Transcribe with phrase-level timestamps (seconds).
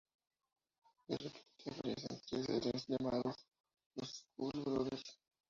[1.07, 3.45] De repente aparecen tres seres llamados
[3.93, 5.19] los "Skull Brothers".